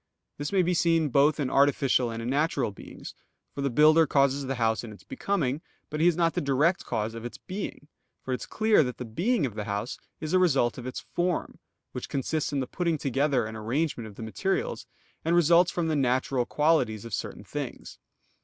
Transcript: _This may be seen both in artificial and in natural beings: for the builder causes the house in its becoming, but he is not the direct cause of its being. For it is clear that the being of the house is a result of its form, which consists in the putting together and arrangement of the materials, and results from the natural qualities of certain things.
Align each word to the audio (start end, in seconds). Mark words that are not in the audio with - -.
_This 0.39 0.51
may 0.51 0.63
be 0.63 0.73
seen 0.73 1.09
both 1.09 1.39
in 1.39 1.51
artificial 1.51 2.09
and 2.09 2.23
in 2.23 2.29
natural 2.31 2.71
beings: 2.71 3.13
for 3.53 3.61
the 3.61 3.69
builder 3.69 4.07
causes 4.07 4.43
the 4.47 4.55
house 4.55 4.83
in 4.83 4.91
its 4.91 5.03
becoming, 5.03 5.61
but 5.91 5.99
he 5.99 6.07
is 6.07 6.15
not 6.17 6.33
the 6.33 6.41
direct 6.41 6.85
cause 6.87 7.13
of 7.13 7.23
its 7.23 7.37
being. 7.37 7.87
For 8.23 8.33
it 8.33 8.41
is 8.41 8.47
clear 8.47 8.81
that 8.83 8.97
the 8.97 9.05
being 9.05 9.45
of 9.45 9.53
the 9.53 9.65
house 9.65 9.99
is 10.19 10.33
a 10.33 10.39
result 10.39 10.79
of 10.79 10.87
its 10.87 11.01
form, 11.13 11.59
which 11.91 12.09
consists 12.09 12.51
in 12.51 12.61
the 12.61 12.65
putting 12.65 12.97
together 12.97 13.45
and 13.45 13.55
arrangement 13.55 14.07
of 14.07 14.15
the 14.15 14.23
materials, 14.23 14.87
and 15.23 15.35
results 15.35 15.69
from 15.69 15.87
the 15.87 15.95
natural 15.95 16.47
qualities 16.47 17.05
of 17.05 17.13
certain 17.13 17.43
things. 17.43 17.99